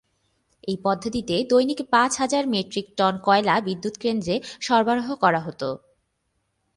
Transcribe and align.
এই 0.63 0.77
পদ্ধতিতে 0.83 1.35
দৈনিক 1.49 1.79
পাঁচ 1.89 2.11
হাজার 2.17 2.43
মেট্রিক 2.47 2.87
টন 2.97 3.13
কয়লা 3.23 3.55
বিদ্যুৎ 3.61 3.95
কেন্দ্রে 3.97 4.35
সরবরাহ 4.61 5.07
করা 5.15 5.41
হত। 5.41 5.61